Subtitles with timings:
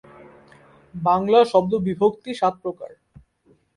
[0.95, 2.91] বাংলা শব্দ-বিভক্তি সাত প্রকার।